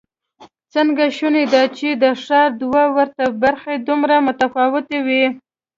څنګه 0.73 1.03
شونې 1.17 1.43
ده 1.53 1.63
چې 1.77 1.87
د 2.03 2.03
ښار 2.23 2.49
دوه 2.63 2.83
ورته 2.95 3.25
برخې 3.43 3.75
دومره 3.87 4.15
متفاوتې 4.27 4.99
وي؟ 5.07 5.23